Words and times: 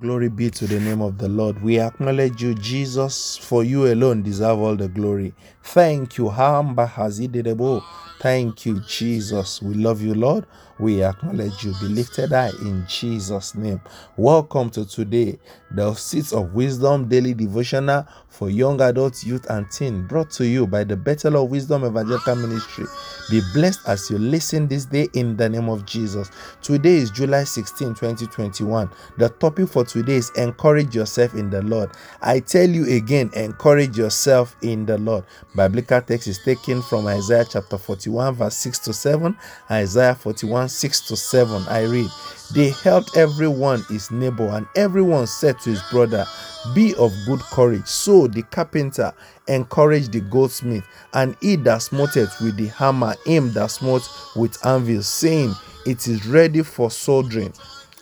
Glory 0.00 0.30
be 0.30 0.48
to 0.50 0.66
the 0.66 0.80
name 0.80 1.02
of 1.02 1.18
the 1.18 1.28
Lord. 1.28 1.62
We 1.62 1.78
acknowledge 1.78 2.42
you, 2.42 2.54
Jesus, 2.54 3.36
for 3.36 3.62
you 3.64 3.92
alone 3.92 4.22
deserve 4.22 4.58
all 4.58 4.74
the 4.74 4.88
glory. 4.88 5.34
Thank 5.62 6.16
you, 6.16 6.30
Hamba 6.30 6.86
Hazidebo. 6.86 7.82
Thank 8.20 8.66
you, 8.66 8.80
Jesus. 8.80 9.62
We 9.62 9.74
love 9.74 10.02
you, 10.02 10.14
Lord. 10.14 10.46
We 10.78 11.02
acknowledge 11.02 11.64
you. 11.64 11.74
Be 11.80 11.88
lifted 11.88 12.30
high 12.30 12.52
in 12.62 12.86
Jesus' 12.88 13.54
name. 13.54 13.80
Welcome 14.16 14.70
to 14.70 14.86
today, 14.86 15.38
the 15.70 15.94
Seats 15.94 16.32
of 16.32 16.54
Wisdom 16.54 17.08
Daily 17.08 17.34
Devotional 17.34 18.06
for 18.28 18.48
young 18.50 18.80
adults, 18.80 19.24
youth, 19.24 19.46
and 19.50 19.70
teen, 19.70 20.06
brought 20.06 20.30
to 20.32 20.46
you 20.46 20.66
by 20.66 20.84
the 20.84 20.96
Battle 20.96 21.42
of 21.42 21.50
Wisdom 21.50 21.84
Evangelical 21.84 22.36
Ministry. 22.36 22.86
Be 23.30 23.42
blessed 23.52 23.86
as 23.86 24.10
you 24.10 24.18
listen 24.18 24.66
this 24.68 24.86
day 24.86 25.08
in 25.14 25.36
the 25.36 25.48
name 25.48 25.68
of 25.68 25.84
Jesus. 25.86 26.30
Today 26.62 26.96
is 26.96 27.10
July 27.10 27.44
16, 27.44 27.88
2021. 27.94 28.90
The 29.18 29.28
topic 29.28 29.68
for 29.68 29.84
today 29.84 30.16
is 30.16 30.30
encourage 30.36 30.94
yourself 30.94 31.34
in 31.34 31.50
the 31.50 31.62
Lord. 31.62 31.90
I 32.22 32.40
tell 32.40 32.68
you 32.68 32.90
again, 32.96 33.30
encourage 33.34 33.98
yourself 33.98 34.56
in 34.62 34.86
the 34.86 34.98
Lord. 34.98 35.24
Biblical 35.54 36.00
text 36.00 36.26
is 36.26 36.38
taken 36.42 36.80
from 36.82 37.06
Isaiah 37.06 37.44
chapter 37.48 37.76
41, 37.78 38.09
verse 38.10 38.56
6 38.56 38.78
to 38.80 38.92
7, 38.92 39.36
Isaiah 39.70 40.14
41, 40.14 40.68
6 40.68 41.00
to 41.02 41.16
7. 41.16 41.62
I 41.68 41.84
read, 41.84 42.10
They 42.54 42.70
helped 42.70 43.16
everyone 43.16 43.82
his 43.88 44.10
neighbor, 44.10 44.48
and 44.48 44.66
everyone 44.76 45.26
said 45.26 45.58
to 45.60 45.70
his 45.70 45.82
brother, 45.90 46.26
Be 46.74 46.94
of 46.96 47.12
good 47.26 47.40
courage. 47.40 47.86
So 47.86 48.26
the 48.26 48.42
carpenter 48.42 49.12
encouraged 49.48 50.12
the 50.12 50.20
goldsmith, 50.20 50.84
and 51.14 51.36
he 51.40 51.56
that 51.56 51.82
smote 51.82 52.16
it 52.16 52.30
with 52.40 52.56
the 52.56 52.68
hammer, 52.68 53.14
him 53.24 53.52
that 53.52 53.70
smote 53.70 54.08
with 54.36 54.64
anvil, 54.64 55.02
saying, 55.02 55.54
It 55.86 56.06
is 56.08 56.26
ready 56.26 56.62
for 56.62 56.90
soldering, 56.90 57.52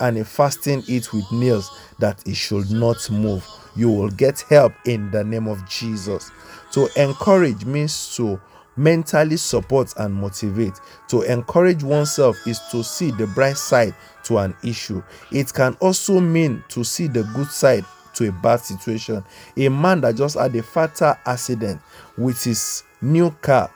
and 0.00 0.16
he 0.16 0.24
fastened 0.24 0.84
it 0.88 1.12
with 1.12 1.30
nails, 1.32 1.70
that 1.98 2.26
it 2.26 2.36
should 2.36 2.70
not 2.70 3.10
move. 3.10 3.46
You 3.76 3.90
will 3.90 4.10
get 4.10 4.40
help 4.48 4.72
in 4.84 5.10
the 5.10 5.24
name 5.24 5.48
of 5.48 5.68
Jesus. 5.68 6.30
To 6.72 6.88
encourage 7.00 7.64
means 7.64 8.16
to 8.16 8.40
mentally 8.76 9.36
support 9.36 9.94
and 9.96 10.14
motivate. 10.14 10.74
To 11.08 11.22
encourage 11.22 11.82
oneself 11.82 12.36
is 12.46 12.60
to 12.70 12.82
see 12.82 13.10
the 13.10 13.26
bright 13.28 13.56
side 13.56 13.94
to 14.24 14.38
an 14.38 14.56
issue. 14.62 15.02
It 15.30 15.52
can 15.52 15.76
also 15.80 16.20
mean 16.20 16.64
to 16.68 16.84
see 16.84 17.06
the 17.06 17.22
good 17.34 17.48
side 17.48 17.84
to 18.14 18.28
a 18.28 18.32
bad 18.32 18.60
situation. 18.60 19.24
A 19.56 19.68
man 19.68 20.00
that 20.02 20.16
just 20.16 20.38
had 20.38 20.54
a 20.56 20.62
fatal 20.62 21.14
accident 21.26 21.80
with 22.16 22.42
his 22.42 22.84
new 23.00 23.30
car 23.42 23.70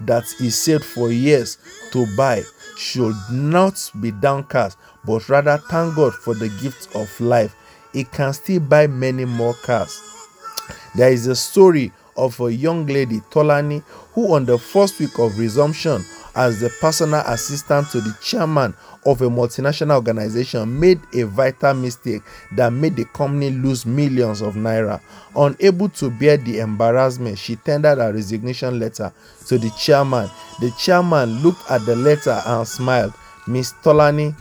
that 0.00 0.24
he 0.38 0.50
saved 0.50 0.84
for 0.84 1.10
years 1.10 1.58
to 1.92 2.06
buy 2.16 2.42
should 2.76 3.14
not 3.30 3.90
be 4.00 4.10
downcast, 4.10 4.76
but 5.04 5.28
rather 5.28 5.56
thank 5.70 5.96
God 5.96 6.14
for 6.14 6.34
the 6.34 6.48
gift 6.60 6.94
of 6.94 7.20
life. 7.20 7.54
He 7.92 8.04
can 8.04 8.34
still 8.34 8.60
buy 8.60 8.86
many 8.86 9.24
more 9.24 9.54
cars. 9.54 10.02
There 10.94 11.10
is 11.10 11.26
a 11.26 11.36
story 11.36 11.92
of 12.16 12.38
a 12.40 12.52
young 12.52 12.86
lady, 12.86 13.20
Tolani, 13.30 13.82
who 14.12 14.34
on 14.34 14.44
the 14.46 14.58
first 14.58 14.98
week 15.00 15.18
of 15.18 15.38
resumption 15.38 16.04
as 16.34 16.60
the 16.60 16.70
personal 16.80 17.20
assistant 17.26 17.88
to 17.90 18.00
the 18.00 18.14
chairman 18.22 18.74
of 19.06 19.22
a 19.22 19.28
multinational 19.28 19.94
organization 19.94 20.78
made 20.78 21.00
a 21.14 21.22
vital 21.22 21.72
mistake 21.74 22.22
that 22.52 22.72
made 22.72 22.96
the 22.96 23.04
company 23.06 23.50
lose 23.50 23.86
millions 23.86 24.42
of 24.42 24.54
naira. 24.54 25.00
Unable 25.34 25.88
to 25.88 26.10
bear 26.10 26.36
the 26.36 26.58
embarrassment, 26.58 27.38
she 27.38 27.56
tendered 27.56 27.98
a 27.98 28.12
resignation 28.12 28.78
letter 28.78 29.12
to 29.46 29.58
the 29.58 29.70
chairman. 29.78 30.28
The 30.60 30.70
chairman 30.78 31.42
looked 31.42 31.70
at 31.70 31.86
the 31.86 31.96
letter 31.96 32.42
and 32.44 32.66
smiled. 32.66 33.14
Miss 33.46 33.72
Tolani, 33.84 34.34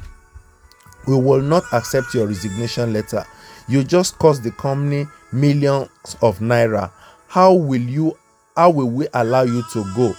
we 1.08 1.16
will 1.16 1.42
not 1.42 1.64
accept 1.72 2.14
your 2.14 2.28
resignation 2.28 2.92
letter. 2.92 3.24
You 3.68 3.84
just 3.84 4.18
cost 4.20 4.44
the 4.44 4.52
company 4.52 5.08
millions 5.32 5.90
of 6.22 6.40
naira. 6.40 6.92
How 7.36 7.52
will 7.52 7.82
you 7.82 8.18
how 8.56 8.70
will 8.70 8.90
we 8.90 9.10
allow 9.14 9.42
you 9.42 9.62
to 9.74 9.84
go? 9.94 10.16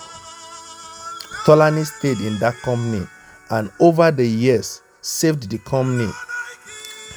Tolani 1.47 1.87
stayed 1.87 2.21
in 2.21 2.38
that 2.41 2.53
company 2.56 3.06
and 3.49 3.71
over 3.81 4.10
the 4.10 4.27
years 4.27 4.82
saved 5.00 5.49
the 5.49 5.56
company 5.56 6.12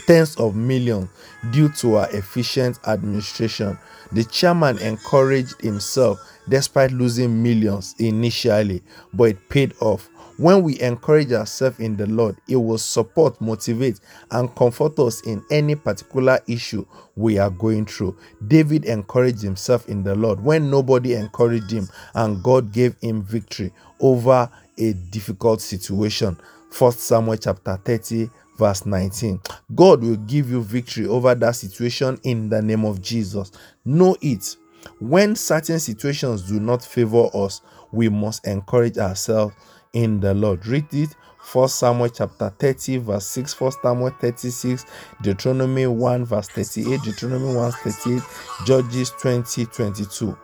tens 0.07 0.37
of 0.37 0.55
millions 0.55 1.09
due 1.51 1.67
to 1.79 1.95
her 1.95 2.07
efficient 2.13 2.79
administration. 2.87 3.77
The 4.13 4.23
chairman 4.23 4.77
encouraged 4.77 5.59
himself 5.59 6.17
despite 6.47 6.93
losing 6.93 7.43
millions 7.43 7.93
initially, 7.99 8.81
but 9.13 9.25
it 9.25 9.49
paid 9.49 9.73
off. 9.81 10.07
When 10.39 10.63
we 10.63 10.79
encourage 10.79 11.33
ourselves 11.33 11.81
in 11.81 11.97
the 11.97 12.07
Lord, 12.07 12.37
it 12.47 12.55
will 12.55 12.77
support, 12.77 13.41
motivate, 13.41 13.99
and 14.31 14.55
comfort 14.55 14.97
us 14.97 15.19
in 15.27 15.43
any 15.51 15.75
particular 15.75 16.39
issue 16.47 16.85
we 17.17 17.37
are 17.37 17.49
going 17.49 17.85
through. 17.85 18.15
David 18.47 18.85
encouraged 18.85 19.41
himself 19.41 19.89
in 19.89 20.01
the 20.01 20.15
Lord 20.15 20.41
when 20.41 20.69
nobody 20.69 21.15
encouraged 21.15 21.71
him, 21.71 21.89
and 22.15 22.41
God 22.41 22.71
gave 22.71 22.95
him 23.01 23.21
victory 23.21 23.73
over 23.99 24.49
a 24.77 24.93
difficult 24.93 25.59
situation. 25.59 26.37
1 26.77 26.91
Samuel 26.93 27.35
chapter 27.35 27.75
30, 27.83 28.29
verse 28.57 28.85
19. 28.85 29.41
God 29.75 30.01
will 30.01 30.15
give 30.15 30.49
you 30.49 30.61
victory 30.61 31.05
over 31.05 31.35
that 31.35 31.57
situation 31.57 32.17
in 32.23 32.47
the 32.47 32.61
name 32.61 32.85
of 32.85 33.01
Jesus. 33.01 33.51
Know 33.83 34.15
it. 34.21 34.55
When 35.01 35.35
certain 35.35 35.81
situations 35.81 36.43
do 36.43 36.61
not 36.61 36.81
favor 36.81 37.27
us, 37.33 37.59
we 37.91 38.07
must 38.07 38.47
encourage 38.47 38.97
ourselves 38.97 39.53
in 39.93 40.19
the 40.19 40.33
Lord. 40.33 40.65
Read 40.67 40.93
it. 40.93 41.15
1 41.51 41.69
Samuel 41.69 42.09
chapter 42.09 42.49
30, 42.59 42.97
verse 42.97 43.25
6, 43.25 43.59
1 43.59 43.71
Samuel 43.81 44.11
36, 44.19 44.85
Deuteronomy 45.21 45.87
1, 45.87 46.25
verse 46.25 46.47
38, 46.49 47.01
Deuteronomy 47.01 47.55
1, 47.55 47.71
38, 47.71 48.21
Judges 48.65 49.11
20, 49.21 49.65
22. 49.65 50.37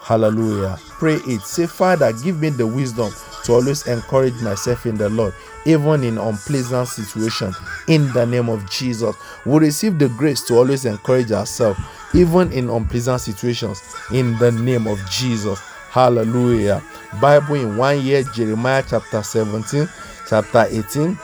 Hallelujah. 0.00 0.76
Pray 0.98 1.14
it. 1.26 1.40
Say, 1.40 1.66
Father, 1.66 2.12
give 2.22 2.38
me 2.38 2.50
the 2.50 2.66
wisdom 2.66 3.10
to 3.44 3.52
always 3.54 3.86
encourage 3.86 4.34
myself 4.42 4.84
in 4.84 4.96
the 4.96 5.08
Lord, 5.08 5.32
even 5.64 6.04
in 6.04 6.18
unpleasant 6.18 6.88
situations. 6.88 7.56
In 7.88 8.12
the 8.12 8.26
name 8.26 8.50
of 8.50 8.70
Jesus, 8.70 9.16
we 9.46 9.58
receive 9.58 9.98
the 9.98 10.10
grace 10.10 10.42
to 10.42 10.56
always 10.56 10.84
encourage 10.84 11.32
ourselves, 11.32 11.80
even 12.14 12.52
in 12.52 12.68
unpleasant 12.68 13.22
situations. 13.22 13.82
In 14.12 14.36
the 14.38 14.52
name 14.52 14.86
of 14.86 14.98
Jesus. 15.10 15.58
Hallelujah. 15.90 16.82
Bible 17.20 17.54
in 17.54 17.76
one 17.76 18.00
year, 18.00 18.24
Jeremiah 18.34 18.82
chapter 18.88 19.22
17, 19.22 19.88
chapter 20.28 20.66
18, 20.68 21.18